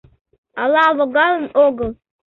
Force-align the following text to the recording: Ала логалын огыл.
Ала 0.61 0.83
логалын 0.97 1.45
огыл. 1.65 1.89